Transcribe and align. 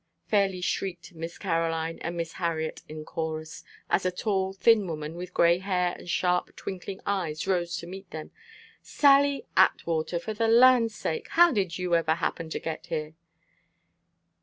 fairly 0.25 0.61
shrieked 0.61 1.13
Miss 1.13 1.37
Caroline 1.37 1.99
and 2.01 2.17
Miss 2.17 2.31
Harriet 2.41 2.81
in 2.89 3.05
chorus, 3.05 3.63
as 3.87 4.03
a 4.03 4.09
tall, 4.09 4.51
thin 4.51 4.87
woman, 4.87 5.13
with 5.13 5.31
gray 5.31 5.59
hair 5.59 5.93
and 5.95 6.09
sharp, 6.09 6.55
twinkling 6.55 6.99
eyes 7.05 7.45
rose 7.45 7.77
to 7.77 7.85
meet 7.85 8.09
them; 8.09 8.31
"Sally 8.81 9.45
Atwater, 9.55 10.17
for 10.17 10.33
the 10.33 10.47
land's 10.47 10.95
sake! 10.95 11.27
how 11.37 11.51
did 11.51 11.77
you 11.77 11.93
ever 11.95 12.15
happen 12.15 12.49
to 12.49 12.57
get 12.59 12.87
here?" 12.87 13.13